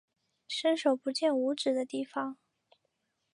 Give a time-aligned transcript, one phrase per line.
[0.47, 2.37] 伸手不见五指的地方